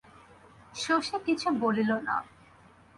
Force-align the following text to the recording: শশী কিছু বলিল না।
শশী 0.75 1.17
কিছু 1.25 1.47
বলিল 1.59 1.91
না। 2.07 2.15